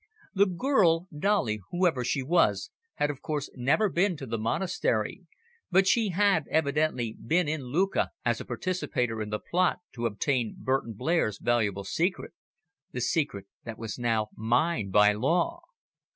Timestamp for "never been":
3.53-4.17